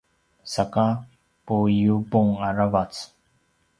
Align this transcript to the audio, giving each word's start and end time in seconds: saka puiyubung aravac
saka 0.53 0.85
puiyubung 1.45 2.29
aravac 2.47 2.93